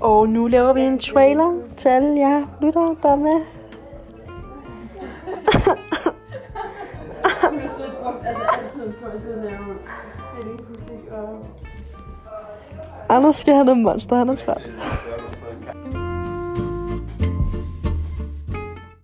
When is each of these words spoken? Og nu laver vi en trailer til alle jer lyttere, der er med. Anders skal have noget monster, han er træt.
Og 0.00 0.28
nu 0.28 0.46
laver 0.46 0.72
vi 0.72 0.80
en 0.80 0.98
trailer 0.98 1.52
til 1.76 1.88
alle 1.88 2.18
jer 2.20 2.46
lyttere, 2.62 2.96
der 3.02 3.10
er 3.12 3.16
med. 3.16 3.40
Anders 13.08 13.36
skal 13.36 13.54
have 13.54 13.64
noget 13.64 13.82
monster, 13.82 14.16
han 14.16 14.28
er 14.28 14.34
træt. 14.34 14.70